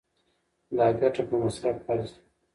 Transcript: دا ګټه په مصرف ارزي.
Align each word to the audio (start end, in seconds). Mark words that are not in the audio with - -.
دا 0.77 0.87
ګټه 0.99 1.23
په 1.29 1.35
مصرف 1.43 1.77
ارزي. 1.91 2.19